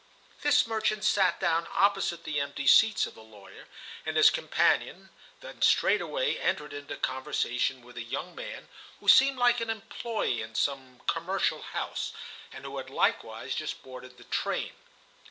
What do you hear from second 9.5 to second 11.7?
an employee in some commercial